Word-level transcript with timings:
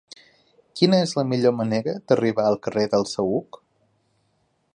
Quina 0.79 1.01
és 1.07 1.13
la 1.19 1.25
millor 1.33 1.53
manera 1.59 1.95
d'arribar 2.07 2.47
al 2.53 2.59
carrer 2.65 2.87
del 2.95 3.09
Saüc? 3.15 3.65